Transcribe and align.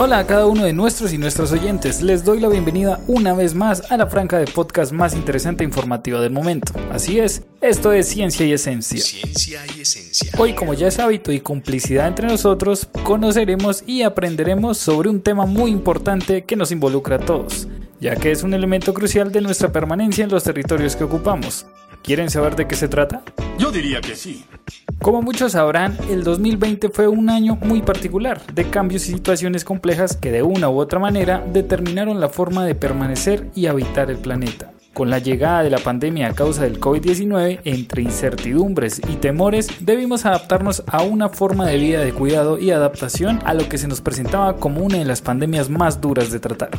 Hola 0.00 0.20
a 0.20 0.26
cada 0.28 0.46
uno 0.46 0.62
de 0.62 0.72
nuestros 0.72 1.12
y 1.12 1.18
nuestros 1.18 1.50
oyentes, 1.50 2.02
les 2.02 2.24
doy 2.24 2.38
la 2.38 2.48
bienvenida 2.48 3.00
una 3.08 3.34
vez 3.34 3.56
más 3.56 3.90
a 3.90 3.96
la 3.96 4.06
franca 4.06 4.38
de 4.38 4.46
podcast 4.46 4.92
más 4.92 5.12
interesante 5.12 5.64
e 5.64 5.66
informativa 5.66 6.20
del 6.20 6.30
momento. 6.30 6.72
Así 6.92 7.18
es, 7.18 7.42
esto 7.60 7.92
es 7.92 8.06
Ciencia 8.06 8.46
y 8.46 8.52
Esencia. 8.52 9.00
Ciencia 9.00 9.60
y 9.76 9.80
Esencia. 9.80 10.30
Hoy, 10.38 10.54
como 10.54 10.74
ya 10.74 10.86
es 10.86 11.00
hábito 11.00 11.32
y 11.32 11.40
complicidad 11.40 12.06
entre 12.06 12.28
nosotros, 12.28 12.86
conoceremos 13.02 13.82
y 13.88 14.02
aprenderemos 14.02 14.78
sobre 14.78 15.10
un 15.10 15.20
tema 15.20 15.46
muy 15.46 15.72
importante 15.72 16.44
que 16.44 16.54
nos 16.54 16.70
involucra 16.70 17.16
a 17.16 17.18
todos, 17.18 17.66
ya 17.98 18.14
que 18.14 18.30
es 18.30 18.44
un 18.44 18.54
elemento 18.54 18.94
crucial 18.94 19.32
de 19.32 19.40
nuestra 19.40 19.72
permanencia 19.72 20.22
en 20.22 20.30
los 20.30 20.44
territorios 20.44 20.94
que 20.94 21.02
ocupamos. 21.02 21.66
¿Quieren 22.04 22.30
saber 22.30 22.54
de 22.54 22.68
qué 22.68 22.76
se 22.76 22.86
trata? 22.86 23.24
Yo 23.58 23.72
diría 23.72 24.00
que 24.00 24.14
sí. 24.14 24.44
Como 25.00 25.22
muchos 25.22 25.52
sabrán, 25.52 25.96
el 26.10 26.24
2020 26.24 26.88
fue 26.88 27.06
un 27.06 27.30
año 27.30 27.56
muy 27.62 27.82
particular, 27.82 28.42
de 28.52 28.68
cambios 28.68 29.08
y 29.08 29.12
situaciones 29.12 29.64
complejas 29.64 30.16
que 30.16 30.32
de 30.32 30.42
una 30.42 30.68
u 30.68 30.78
otra 30.80 30.98
manera 30.98 31.42
determinaron 31.52 32.20
la 32.20 32.28
forma 32.28 32.66
de 32.66 32.74
permanecer 32.74 33.46
y 33.54 33.66
habitar 33.66 34.10
el 34.10 34.18
planeta. 34.18 34.72
Con 34.94 35.10
la 35.10 35.20
llegada 35.20 35.62
de 35.62 35.70
la 35.70 35.78
pandemia 35.78 36.26
a 36.26 36.34
causa 36.34 36.64
del 36.64 36.80
COVID-19, 36.80 37.60
entre 37.62 38.02
incertidumbres 38.02 39.00
y 39.08 39.14
temores, 39.14 39.68
debimos 39.78 40.26
adaptarnos 40.26 40.82
a 40.88 41.02
una 41.02 41.28
forma 41.28 41.68
de 41.68 41.78
vida 41.78 42.00
de 42.00 42.12
cuidado 42.12 42.58
y 42.58 42.72
adaptación 42.72 43.38
a 43.44 43.54
lo 43.54 43.68
que 43.68 43.78
se 43.78 43.86
nos 43.86 44.00
presentaba 44.00 44.56
como 44.56 44.80
una 44.80 44.98
de 44.98 45.04
las 45.04 45.22
pandemias 45.22 45.70
más 45.70 46.00
duras 46.00 46.32
de 46.32 46.40
tratar. 46.40 46.70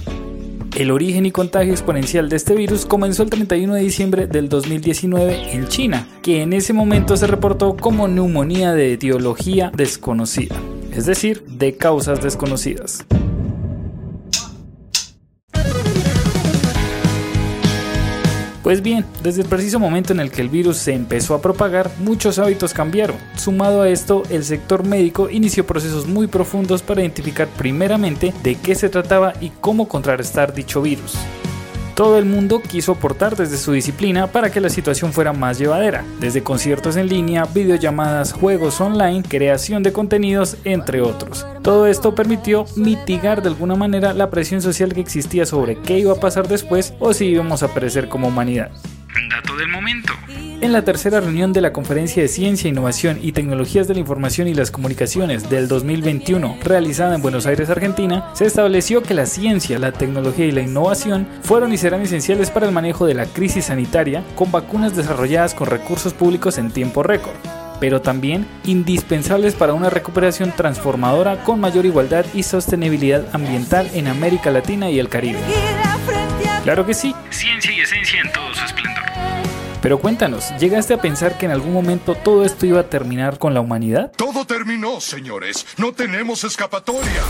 El 0.75 0.91
origen 0.91 1.25
y 1.25 1.31
contagio 1.31 1.71
exponencial 1.71 2.29
de 2.29 2.35
este 2.35 2.55
virus 2.55 2.85
comenzó 2.85 3.23
el 3.23 3.29
31 3.29 3.73
de 3.73 3.81
diciembre 3.81 4.27
del 4.27 4.49
2019 4.49 5.53
en 5.53 5.67
China, 5.67 6.07
que 6.21 6.41
en 6.41 6.53
ese 6.53 6.73
momento 6.73 7.17
se 7.17 7.27
reportó 7.27 7.75
como 7.75 8.07
neumonía 8.07 8.73
de 8.73 8.93
etiología 8.93 9.71
desconocida, 9.75 10.55
es 10.93 11.05
decir, 11.05 11.43
de 11.47 11.75
causas 11.75 12.21
desconocidas. 12.21 13.05
Pues 18.63 18.81
bien, 18.81 19.05
desde 19.23 19.43
el 19.43 19.47
preciso 19.47 19.79
momento 19.79 20.11
en 20.11 20.19
el 20.19 20.31
que 20.31 20.41
el 20.41 20.49
virus 20.49 20.77
se 20.77 20.93
empezó 20.93 21.33
a 21.33 21.41
propagar, 21.41 21.89
muchos 21.99 22.39
hábitos 22.39 22.73
cambiaron. 22.73 23.15
Sumado 23.35 23.81
a 23.81 23.89
esto, 23.89 24.23
el 24.29 24.43
sector 24.43 24.85
médico 24.85 25.29
inició 25.29 25.65
procesos 25.65 26.07
muy 26.07 26.27
profundos 26.27 26.81
para 26.81 27.01
identificar 27.01 27.47
primeramente 27.47 28.33
de 28.43 28.55
qué 28.55 28.75
se 28.75 28.89
trataba 28.89 29.33
y 29.39 29.51
cómo 29.61 29.87
contrarrestar 29.87 30.53
dicho 30.53 30.81
virus. 30.81 31.15
Todo 31.99 32.17
el 32.17 32.23
mundo 32.23 32.61
quiso 32.61 32.93
aportar 32.93 33.35
desde 33.35 33.57
su 33.57 33.73
disciplina 33.73 34.27
para 34.27 34.49
que 34.49 34.61
la 34.61 34.69
situación 34.69 35.11
fuera 35.11 35.33
más 35.33 35.59
llevadera, 35.59 36.05
desde 36.21 36.41
conciertos 36.41 36.95
en 36.95 37.09
línea, 37.09 37.43
videollamadas, 37.43 38.31
juegos 38.31 38.79
online, 38.79 39.21
creación 39.21 39.83
de 39.83 39.91
contenidos, 39.91 40.55
entre 40.63 41.01
otros. 41.01 41.45
Todo 41.61 41.87
esto 41.87 42.15
permitió 42.15 42.63
mitigar 42.77 43.41
de 43.41 43.49
alguna 43.49 43.75
manera 43.75 44.13
la 44.13 44.29
presión 44.29 44.61
social 44.61 44.93
que 44.93 45.01
existía 45.01 45.45
sobre 45.45 45.75
qué 45.75 45.99
iba 45.99 46.13
a 46.13 46.21
pasar 46.21 46.47
después 46.47 46.93
o 46.99 47.11
si 47.11 47.25
íbamos 47.25 47.63
a 47.63 47.73
perecer 47.73 48.07
como 48.07 48.29
humanidad. 48.29 48.71
Dato 49.29 49.57
del 49.57 49.67
momento. 49.67 50.13
En 50.61 50.73
la 50.73 50.83
tercera 50.83 51.21
reunión 51.21 51.53
de 51.53 51.61
la 51.61 51.71
Conferencia 51.71 52.21
de 52.21 52.27
Ciencia, 52.27 52.69
Innovación 52.69 53.19
y 53.21 53.31
Tecnologías 53.31 53.87
de 53.87 53.93
la 53.93 54.01
Información 54.01 54.49
y 54.49 54.53
las 54.53 54.71
Comunicaciones 54.71 55.49
del 55.49 55.69
2021, 55.69 56.57
realizada 56.61 57.15
en 57.15 57.21
Buenos 57.21 57.45
Aires, 57.45 57.69
Argentina, 57.69 58.29
se 58.33 58.45
estableció 58.45 59.01
que 59.01 59.13
la 59.13 59.25
ciencia, 59.25 59.79
la 59.79 59.93
tecnología 59.93 60.45
y 60.45 60.51
la 60.51 60.61
innovación 60.61 61.29
fueron 61.43 61.71
y 61.71 61.77
serán 61.77 62.01
esenciales 62.01 62.51
para 62.51 62.65
el 62.65 62.73
manejo 62.73 63.05
de 63.05 63.13
la 63.13 63.25
crisis 63.25 63.65
sanitaria 63.65 64.21
con 64.35 64.51
vacunas 64.51 64.97
desarrolladas 64.97 65.53
con 65.53 65.67
recursos 65.67 66.13
públicos 66.13 66.57
en 66.57 66.71
tiempo 66.71 67.03
récord 67.03 67.37
pero 67.79 68.01
también 68.01 68.45
indispensables 68.65 69.55
para 69.55 69.73
una 69.73 69.89
recuperación 69.89 70.51
transformadora 70.53 71.45
con 71.45 71.61
mayor 71.61 71.85
igualdad 71.85 72.25
y 72.33 72.43
sostenibilidad 72.43 73.23
ambiental 73.31 73.89
en 73.93 74.09
América 74.09 74.51
Latina 74.51 74.89
y 74.89 74.99
el 74.99 75.07
Caribe. 75.07 75.39
Claro 76.63 76.85
que 76.85 76.93
sí. 76.93 77.15
Ciencia 77.29 77.71
y 77.71 77.79
esencia 77.79 78.19
en 78.19 78.31
todo. 78.33 78.48
Pero 79.81 79.99
cuéntanos, 79.99 80.51
¿llegaste 80.59 80.93
a 80.93 81.01
pensar 81.01 81.37
que 81.37 81.45
en 81.45 81.51
algún 81.51 81.73
momento 81.73 82.15
todo 82.15 82.43
esto 82.43 82.65
iba 82.65 82.81
a 82.81 82.89
terminar 82.89 83.39
con 83.39 83.53
la 83.53 83.61
humanidad? 83.61 84.11
Todo 84.15 84.45
terminó, 84.45 84.99
señores. 84.99 85.65
No 85.77 85.93
tenemos 85.93 86.43
escapatoria. 86.43 87.23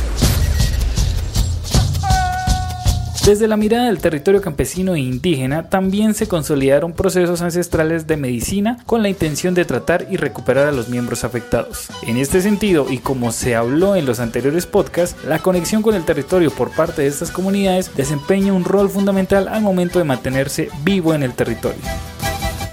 Desde 3.25 3.47
la 3.47 3.57
mirada 3.57 3.85
del 3.85 3.99
territorio 3.99 4.41
campesino 4.41 4.95
e 4.95 5.01
indígena 5.01 5.69
también 5.69 6.15
se 6.15 6.27
consolidaron 6.27 6.93
procesos 6.93 7.43
ancestrales 7.43 8.07
de 8.07 8.17
medicina 8.17 8.79
con 8.87 9.03
la 9.03 9.09
intención 9.09 9.53
de 9.53 9.65
tratar 9.65 10.07
y 10.09 10.17
recuperar 10.17 10.67
a 10.67 10.71
los 10.71 10.89
miembros 10.89 11.23
afectados. 11.23 11.89
En 12.01 12.17
este 12.17 12.41
sentido, 12.41 12.87
y 12.89 12.97
como 12.97 13.31
se 13.31 13.55
habló 13.55 13.95
en 13.95 14.07
los 14.07 14.19
anteriores 14.19 14.65
podcasts, 14.65 15.15
la 15.25 15.39
conexión 15.39 15.83
con 15.83 15.93
el 15.93 16.05
territorio 16.05 16.49
por 16.49 16.71
parte 16.71 17.03
de 17.03 17.09
estas 17.09 17.29
comunidades 17.29 17.95
desempeña 17.95 18.53
un 18.53 18.63
rol 18.63 18.89
fundamental 18.89 19.47
al 19.47 19.61
momento 19.61 19.99
de 19.99 20.05
mantenerse 20.05 20.69
vivo 20.83 21.13
en 21.13 21.21
el 21.21 21.33
territorio. 21.33 21.81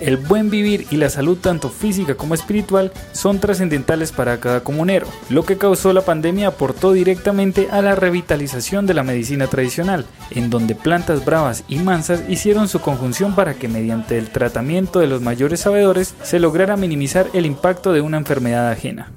El 0.00 0.18
buen 0.18 0.50
vivir 0.50 0.86
y 0.90 0.96
la 0.96 1.08
salud 1.08 1.38
tanto 1.38 1.70
física 1.70 2.16
como 2.16 2.34
espiritual 2.34 2.92
son 3.12 3.40
trascendentales 3.40 4.12
para 4.12 4.38
cada 4.40 4.60
comunero. 4.60 5.06
Lo 5.30 5.44
que 5.44 5.56
causó 5.56 5.92
la 5.92 6.02
pandemia 6.02 6.48
aportó 6.48 6.92
directamente 6.92 7.68
a 7.70 7.80
la 7.80 7.94
revitalización 7.94 8.86
de 8.86 8.94
la 8.94 9.02
medicina 9.02 9.46
tradicional, 9.46 10.04
en 10.30 10.50
donde 10.50 10.74
plantas 10.74 11.24
bravas 11.24 11.64
y 11.68 11.76
mansas 11.76 12.22
hicieron 12.28 12.68
su 12.68 12.80
conjunción 12.80 13.34
para 13.34 13.54
que 13.54 13.68
mediante 13.68 14.18
el 14.18 14.30
tratamiento 14.30 15.00
de 15.00 15.06
los 15.06 15.22
mayores 15.22 15.60
sabedores 15.60 16.14
se 16.22 16.40
lograra 16.40 16.76
minimizar 16.76 17.28
el 17.32 17.46
impacto 17.46 17.92
de 17.92 18.02
una 18.02 18.18
enfermedad 18.18 18.70
ajena. 18.70 19.12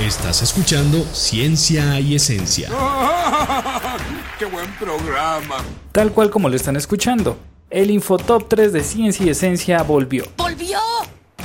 Estás 0.00 0.42
escuchando 0.42 1.02
Ciencia 1.12 1.98
y 1.98 2.14
Esencia. 2.14 2.68
¡Qué 4.38 4.44
buen 4.44 4.70
programa! 4.78 5.56
Tal 5.90 6.12
cual 6.12 6.30
como 6.30 6.48
lo 6.48 6.54
están 6.54 6.76
escuchando. 6.76 7.36
El 7.70 7.90
Infotop 7.90 8.48
3 8.48 8.72
de 8.72 8.82
Ciencia 8.82 9.26
y 9.26 9.28
Esencia 9.28 9.82
volvió. 9.82 10.24
¡Volvió! 10.38 10.78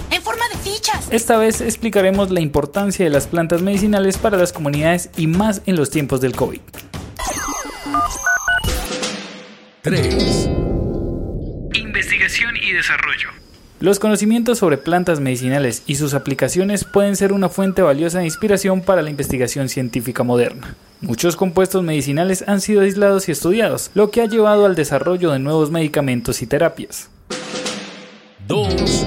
¡En 0.10 0.22
forma 0.22 0.48
de 0.48 0.58
fichas! 0.58 1.08
Esta 1.12 1.38
vez 1.38 1.60
explicaremos 1.60 2.32
la 2.32 2.40
importancia 2.40 3.04
de 3.04 3.12
las 3.12 3.28
plantas 3.28 3.62
medicinales 3.62 4.18
para 4.18 4.38
las 4.38 4.54
comunidades 4.54 5.10
y 5.18 5.28
más 5.28 5.62
en 5.66 5.76
los 5.76 5.90
tiempos 5.90 6.22
del 6.22 6.34
COVID. 6.34 6.62
3. 9.82 10.50
Investigación 11.74 12.56
y 12.56 12.72
desarrollo. 12.72 13.43
Los 13.84 14.00
conocimientos 14.00 14.60
sobre 14.60 14.78
plantas 14.78 15.20
medicinales 15.20 15.84
y 15.86 15.96
sus 15.96 16.14
aplicaciones 16.14 16.86
pueden 16.86 17.18
ser 17.18 17.34
una 17.34 17.50
fuente 17.50 17.82
valiosa 17.82 18.20
de 18.20 18.24
inspiración 18.24 18.80
para 18.80 19.02
la 19.02 19.10
investigación 19.10 19.68
científica 19.68 20.24
moderna. 20.24 20.78
Muchos 21.02 21.36
compuestos 21.36 21.84
medicinales 21.84 22.46
han 22.48 22.62
sido 22.62 22.80
aislados 22.80 23.28
y 23.28 23.34
estudiados, 23.34 23.92
lo 23.94 24.10
que 24.10 24.22
ha 24.22 24.26
llevado 24.26 24.66
al 24.66 24.76
desarrollo 24.76 25.32
de 25.32 25.40
nuevos 25.40 25.70
medicamentos 25.70 26.42
y 26.42 26.48
terapias. 26.48 27.10
2. 28.48 29.06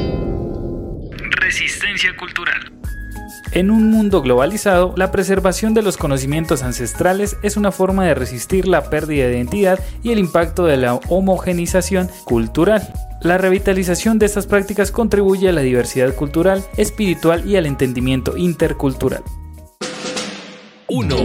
Resistencia 1.41 2.15
cultural. 2.19 2.70
En 3.53 3.70
un 3.70 3.91
mundo 3.91 4.20
globalizado, 4.20 4.92
la 4.98 5.10
preservación 5.10 5.72
de 5.72 5.80
los 5.80 5.97
conocimientos 5.97 6.62
ancestrales 6.62 7.39
es 7.42 7.56
una 7.56 7.72
forma 7.72 8.04
de 8.04 8.15
resistir 8.15 8.68
la 8.68 8.91
pérdida 8.91 9.27
de 9.27 9.39
identidad 9.39 9.80
y 10.03 10.12
el 10.12 10.18
impacto 10.18 10.66
de 10.66 10.77
la 10.77 10.97
homogenización 10.97 12.10
cultural. 12.27 12.92
La 13.22 13.39
revitalización 13.39 14.18
de 14.18 14.27
estas 14.27 14.47
prácticas 14.47 14.92
contribuye 14.92 15.48
a 15.48 15.53
la 15.53 15.63
diversidad 15.63 16.15
cultural, 16.15 16.63
espiritual 16.77 17.48
y 17.48 17.57
al 17.57 17.66
entendimiento 17.66 18.36
intercultural. 18.36 19.22
1. 20.89 21.16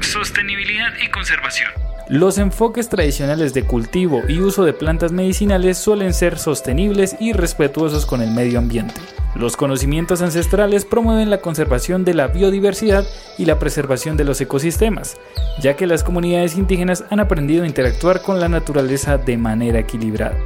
Sostenibilidad 0.00 0.92
y 1.04 1.10
conservación. 1.10 1.85
Los 2.08 2.38
enfoques 2.38 2.88
tradicionales 2.88 3.52
de 3.52 3.64
cultivo 3.64 4.22
y 4.28 4.38
uso 4.38 4.64
de 4.64 4.72
plantas 4.72 5.10
medicinales 5.10 5.76
suelen 5.76 6.14
ser 6.14 6.38
sostenibles 6.38 7.16
y 7.18 7.32
respetuosos 7.32 8.06
con 8.06 8.22
el 8.22 8.30
medio 8.30 8.60
ambiente. 8.60 8.94
Los 9.34 9.56
conocimientos 9.56 10.22
ancestrales 10.22 10.84
promueven 10.84 11.30
la 11.30 11.40
conservación 11.40 12.04
de 12.04 12.14
la 12.14 12.28
biodiversidad 12.28 13.04
y 13.38 13.46
la 13.46 13.58
preservación 13.58 14.16
de 14.16 14.22
los 14.22 14.40
ecosistemas, 14.40 15.16
ya 15.60 15.74
que 15.74 15.88
las 15.88 16.04
comunidades 16.04 16.56
indígenas 16.56 17.04
han 17.10 17.18
aprendido 17.18 17.64
a 17.64 17.66
interactuar 17.66 18.22
con 18.22 18.38
la 18.38 18.48
naturaleza 18.48 19.18
de 19.18 19.36
manera 19.36 19.80
equilibrada. 19.80 20.36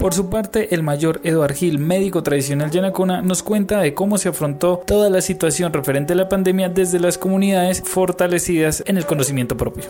Por 0.00 0.14
su 0.14 0.30
parte, 0.30 0.74
el 0.74 0.82
mayor 0.82 1.20
Eduard 1.24 1.52
Gil, 1.52 1.78
médico 1.78 2.22
tradicional 2.22 2.70
yanacona, 2.70 3.20
nos 3.20 3.42
cuenta 3.42 3.80
de 3.80 3.92
cómo 3.92 4.16
se 4.16 4.30
afrontó 4.30 4.82
toda 4.86 5.10
la 5.10 5.20
situación 5.20 5.74
referente 5.74 6.14
a 6.14 6.16
la 6.16 6.26
pandemia 6.26 6.70
desde 6.70 6.98
las 6.98 7.18
comunidades 7.18 7.82
fortalecidas 7.84 8.82
en 8.86 8.96
el 8.96 9.04
conocimiento 9.04 9.58
propio. 9.58 9.84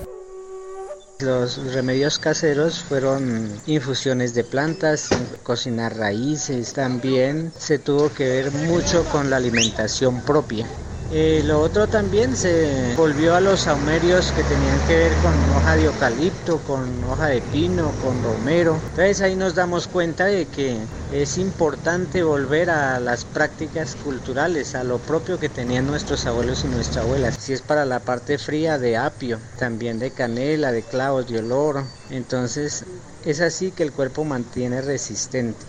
Los 1.21 1.73
remedios 1.73 2.19
caseros 2.19 2.81
fueron 2.81 3.53
infusiones 3.67 4.35
de 4.35 4.43
plantas, 4.43 5.11
cocinar 5.45 5.97
raíces, 5.97 6.73
también 6.73 7.53
se 7.57 7.79
tuvo 7.79 8.12
que 8.12 8.25
ver 8.25 8.51
mucho 8.51 9.05
con 9.12 9.31
la 9.31 9.37
alimentación 9.37 10.23
propia. 10.23 10.67
Eh, 11.12 11.43
lo 11.45 11.61
otro 11.61 11.89
también 11.89 12.37
se 12.37 12.95
volvió 12.97 13.35
a 13.35 13.41
los 13.41 13.62
saumerios 13.62 14.31
que 14.31 14.45
tenían 14.45 14.79
que 14.87 14.97
ver 14.97 15.12
con 15.15 15.35
hoja 15.57 15.75
de 15.75 15.87
eucalipto, 15.87 16.59
con 16.59 17.03
hoja 17.05 17.27
de 17.27 17.41
pino, 17.41 17.91
con 18.01 18.23
romero. 18.23 18.79
Entonces 18.91 19.21
ahí 19.21 19.35
nos 19.35 19.57
damos 19.57 19.89
cuenta 19.89 20.27
de 20.27 20.47
que 20.47 20.77
es 21.12 21.37
importante 21.39 22.23
volver 22.23 22.71
a 22.71 23.01
las 23.01 23.25
prácticas 23.25 23.97
culturales, 23.97 24.77
a 24.77 24.85
lo 24.85 24.99
propio 24.99 25.41
que 25.41 25.49
tenían 25.49 25.89
nuestros 25.89 26.27
abuelos 26.27 26.65
y 26.65 26.69
nuestras 26.69 27.05
abuelas. 27.05 27.37
Si 27.41 27.53
es 27.53 27.61
para 27.61 27.85
la 27.85 27.99
parte 27.99 28.39
fría 28.39 28.79
de 28.79 28.97
apio, 28.97 29.41
también 29.59 29.99
de 29.99 30.12
canela, 30.12 30.71
de 30.71 30.83
clavos 30.83 31.29
de 31.29 31.41
olor. 31.41 31.83
Entonces 32.11 32.85
es 33.25 33.41
así 33.41 33.73
que 33.73 33.83
el 33.83 33.91
cuerpo 33.91 34.23
mantiene 34.23 34.81
resistente. 34.81 35.67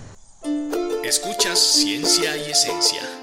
Escuchas 1.04 1.58
Ciencia 1.58 2.38
y 2.38 2.52
Esencia. 2.52 3.21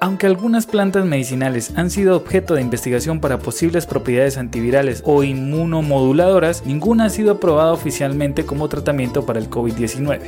Aunque 0.00 0.26
algunas 0.26 0.66
plantas 0.66 1.04
medicinales 1.04 1.72
han 1.76 1.90
sido 1.90 2.16
objeto 2.16 2.54
de 2.54 2.62
investigación 2.62 3.20
para 3.20 3.40
posibles 3.40 3.84
propiedades 3.84 4.38
antivirales 4.38 5.02
o 5.04 5.24
inmunomoduladoras, 5.24 6.64
ninguna 6.64 7.06
ha 7.06 7.10
sido 7.10 7.32
aprobada 7.32 7.72
oficialmente 7.72 8.46
como 8.46 8.68
tratamiento 8.68 9.26
para 9.26 9.40
el 9.40 9.50
COVID-19. 9.50 10.20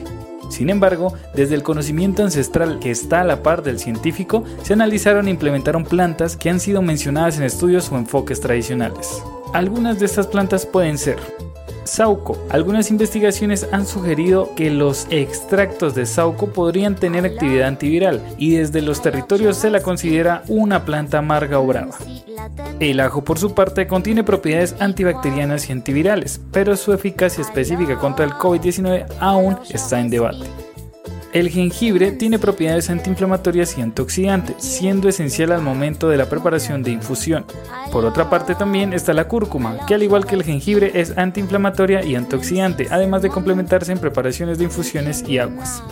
Sin 0.51 0.71
embargo, 0.71 1.15
desde 1.37 1.55
el 1.55 1.63
conocimiento 1.63 2.25
ancestral 2.25 2.81
que 2.81 2.91
está 2.91 3.21
a 3.21 3.25
la 3.25 3.45
par 3.45 3.63
del 3.63 3.79
científico, 3.79 4.43
se 4.65 4.73
analizaron 4.73 5.29
e 5.29 5.31
implementaron 5.31 5.85
plantas 5.85 6.37
que 6.37 6.51
han 6.51 6.59
sido 6.59 6.83
mencionadas 6.83 7.39
en 7.39 7.45
estudios 7.45 7.93
o 7.93 7.97
enfoques 7.97 8.41
tradicionales. 8.41 9.23
Algunas 9.53 10.01
de 10.01 10.07
estas 10.07 10.27
plantas 10.27 10.67
pueden 10.67 10.99
ser 10.99 11.19
Sauco. 11.85 12.39
Algunas 12.51 12.91
investigaciones 12.91 13.67
han 13.73 13.87
sugerido 13.87 14.55
que 14.55 14.71
los 14.71 15.07
extractos 15.11 15.95
de 15.95 16.07
Sauco 16.07 16.49
podrían 16.49 16.95
tener 16.95 17.25
actividad 17.25 17.69
antiviral 17.69 18.23
y 18.39 18.57
desde 18.57 18.83
los 18.83 19.03
territorios 19.03 19.57
se 19.57 19.71
la 19.71 19.83
considera 19.83 20.43
una 20.49 20.85
planta 20.85 21.19
amarga 21.19 21.59
o 21.59 21.67
brava. 21.67 21.97
El 22.79 23.01
ajo 23.01 23.23
por 23.23 23.39
su 23.39 23.55
parte 23.55 23.87
contiene 23.87 24.25
propiedades 24.25 24.75
antibacterianas 24.81 25.69
y 25.69 25.73
antivirales, 25.73 26.41
pero 26.53 26.77
su 26.77 26.93
eficacia 26.93 27.43
específica 27.43 27.99
contra 27.99 28.25
el 28.25 28.33
COVID-19 28.33 29.07
aún 29.21 29.59
está 29.69 30.01
en 30.01 30.11
debate. 30.11 30.47
El 31.33 31.49
jengibre 31.49 32.11
tiene 32.11 32.41
propiedades 32.41 32.91
antiinflamatorias 32.91 33.79
y 33.79 33.83
antioxidantes, 33.83 34.57
siendo 34.59 35.09
esencial 35.09 35.53
al 35.53 35.63
momento 35.63 36.09
de 36.09 36.17
la 36.17 36.29
preparación 36.29 36.83
de 36.83 36.91
infusión. 36.91 37.45
Por 37.93 38.05
otra 38.05 38.29
parte 38.29 38.57
también 38.57 38.93
está 38.93 39.13
la 39.13 39.29
cúrcuma, 39.29 39.87
que 39.87 39.95
al 39.95 40.03
igual 40.03 40.27
que 40.27 40.35
el 40.35 40.43
jengibre 40.43 40.91
es 40.95 41.17
antiinflamatoria 41.17 42.05
y 42.05 42.17
antioxidante, 42.17 42.89
además 42.91 43.23
de 43.23 43.29
complementarse 43.29 43.93
en 43.93 44.01
preparaciones 44.01 44.59
de 44.59 44.65
infusiones 44.65 45.25
y 45.29 45.39
aguas. 45.39 45.85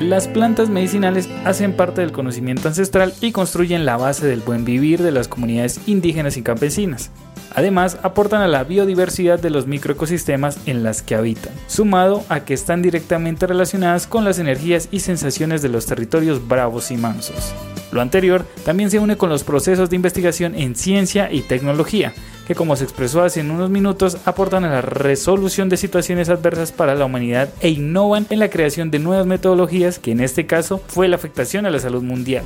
Las 0.00 0.26
plantas 0.26 0.68
medicinales 0.68 1.28
hacen 1.44 1.76
parte 1.76 2.00
del 2.00 2.10
conocimiento 2.10 2.66
ancestral 2.66 3.14
y 3.20 3.30
construyen 3.30 3.86
la 3.86 3.96
base 3.96 4.26
del 4.26 4.40
buen 4.40 4.64
vivir 4.64 5.00
de 5.00 5.12
las 5.12 5.28
comunidades 5.28 5.80
indígenas 5.86 6.36
y 6.36 6.42
campesinas. 6.42 7.12
Además, 7.54 7.98
aportan 8.02 8.42
a 8.42 8.48
la 8.48 8.64
biodiversidad 8.64 9.38
de 9.38 9.50
los 9.50 9.66
microecosistemas 9.66 10.58
en 10.66 10.82
las 10.82 11.02
que 11.02 11.14
habitan, 11.14 11.52
sumado 11.66 12.24
a 12.28 12.40
que 12.40 12.54
están 12.54 12.82
directamente 12.82 13.46
relacionadas 13.46 14.06
con 14.06 14.24
las 14.24 14.38
energías 14.38 14.88
y 14.90 15.00
sensaciones 15.00 15.62
de 15.62 15.68
los 15.68 15.86
territorios 15.86 16.46
bravos 16.46 16.90
y 16.90 16.96
mansos. 16.96 17.54
Lo 17.92 18.00
anterior 18.00 18.44
también 18.64 18.90
se 18.90 18.98
une 18.98 19.16
con 19.16 19.30
los 19.30 19.44
procesos 19.44 19.88
de 19.88 19.96
investigación 19.96 20.56
en 20.56 20.74
ciencia 20.74 21.30
y 21.30 21.42
tecnología, 21.42 22.12
que 22.46 22.56
como 22.56 22.74
se 22.74 22.84
expresó 22.84 23.22
hace 23.22 23.40
unos 23.40 23.70
minutos, 23.70 24.18
aportan 24.24 24.64
a 24.64 24.70
la 24.70 24.82
resolución 24.82 25.68
de 25.68 25.76
situaciones 25.76 26.28
adversas 26.28 26.72
para 26.72 26.96
la 26.96 27.04
humanidad 27.04 27.50
e 27.60 27.68
innovan 27.68 28.26
en 28.30 28.40
la 28.40 28.50
creación 28.50 28.90
de 28.90 28.98
nuevas 28.98 29.26
metodologías, 29.26 30.00
que 30.00 30.10
en 30.10 30.20
este 30.20 30.46
caso 30.46 30.82
fue 30.88 31.06
la 31.06 31.16
afectación 31.16 31.66
a 31.66 31.70
la 31.70 31.78
salud 31.78 32.02
mundial 32.02 32.44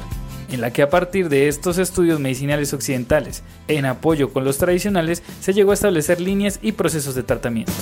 en 0.48 0.60
la 0.60 0.72
que 0.72 0.82
a 0.82 0.90
partir 0.90 1.28
de 1.28 1.48
estos 1.48 1.78
estudios 1.78 2.20
medicinales 2.20 2.72
occidentales, 2.72 3.42
en 3.68 3.86
apoyo 3.86 4.32
con 4.32 4.44
los 4.44 4.58
tradicionales, 4.58 5.22
se 5.40 5.52
llegó 5.52 5.70
a 5.72 5.74
establecer 5.74 6.20
líneas 6.20 6.58
y 6.62 6.72
procesos 6.72 7.14
de 7.14 7.22
tratamiento. 7.22 7.72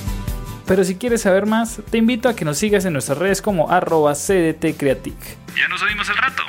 Pero 0.65 0.83
si 0.83 0.95
quieres 0.95 1.21
saber 1.21 1.45
más, 1.45 1.79
te 1.89 1.97
invito 1.97 2.27
a 2.27 2.35
que 2.35 2.43
nos 2.43 2.57
sigas 2.57 2.83
en 2.85 2.93
nuestras 2.93 3.17
redes 3.17 3.41
como 3.41 3.71
arroba 3.71 4.13
cdtcreatic. 4.13 5.15
Ya 5.55 5.67
nos 5.69 5.81
oímos 5.81 6.09
al 6.09 6.17
rato. 6.17 6.43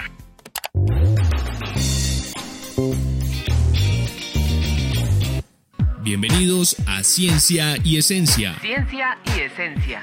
Bienvenidos 6.00 6.76
a 6.86 7.04
Ciencia 7.04 7.76
y 7.84 7.98
Esencia. 7.98 8.54
Ciencia 8.60 9.18
y 9.26 9.40
Esencia. 9.40 10.02